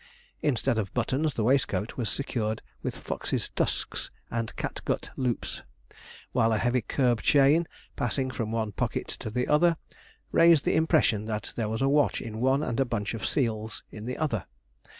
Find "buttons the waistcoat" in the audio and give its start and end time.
0.95-1.95